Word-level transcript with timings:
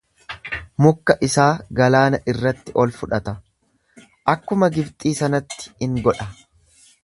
Mukka 0.85 1.15
isaa 1.27 1.49
galaana 1.79 2.19
irratti 2.33 2.75
ol 2.85 2.95
fudhata, 3.01 3.35
akkuma 4.35 4.73
Gibxii 4.79 5.15
sanatti 5.23 5.71
in 5.89 6.03
godha. 6.09 6.31